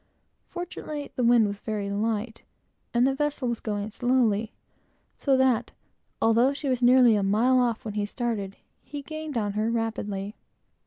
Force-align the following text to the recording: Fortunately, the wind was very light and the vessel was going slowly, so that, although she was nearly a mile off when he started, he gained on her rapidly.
Fortunately, 0.49 1.11
the 1.15 1.23
wind 1.23 1.45
was 1.47 1.59
very 1.61 1.91
light 1.91 2.41
and 2.91 3.05
the 3.05 3.13
vessel 3.13 3.47
was 3.47 3.59
going 3.59 3.91
slowly, 3.91 4.51
so 5.15 5.37
that, 5.37 5.69
although 6.19 6.53
she 6.53 6.67
was 6.67 6.81
nearly 6.81 7.15
a 7.15 7.21
mile 7.21 7.59
off 7.59 7.85
when 7.85 7.93
he 7.93 8.07
started, 8.07 8.55
he 8.81 9.03
gained 9.03 9.37
on 9.37 9.53
her 9.53 9.69
rapidly. 9.69 10.35